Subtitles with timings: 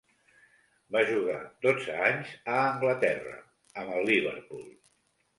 [0.93, 3.35] Va jugar dotze anys a Anglaterra
[3.83, 4.65] amb el Liverpool.